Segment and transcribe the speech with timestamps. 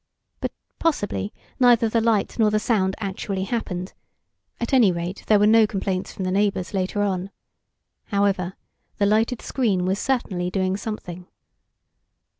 [0.39, 3.93] But possibly neither the light nor the sound actually happened;
[4.59, 7.29] at any rate, there were no complaints from the neighbors later on.
[8.05, 8.55] However,
[8.97, 11.27] the lighted screen was certainly doing something.